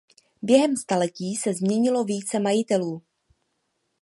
Během 0.41 0.77
staletí 0.77 1.35
se 1.35 1.53
změnilo 1.53 2.03
více 2.03 2.39
majitelů. 2.39 3.01